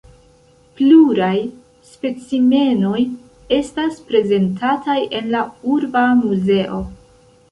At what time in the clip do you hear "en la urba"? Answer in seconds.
5.19-6.05